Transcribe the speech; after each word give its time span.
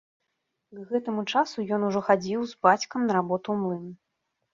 К 0.77 0.85
гэтаму 0.91 1.25
часу 1.33 1.65
ён 1.77 1.85
ужо 1.89 2.01
хадзіў 2.07 2.41
з 2.53 2.57
бацькам 2.69 3.05
на 3.05 3.13
работу 3.19 3.47
ў 3.55 3.67
млын. 3.67 3.85